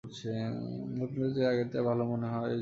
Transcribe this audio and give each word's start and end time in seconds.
নতুনটার 0.93 1.29
চেয়ে 1.33 1.49
আগেরটা 1.51 1.79
ভালো 1.89 2.03
মনে 2.11 2.27
হয় 2.27 2.47
যদি! 2.47 2.59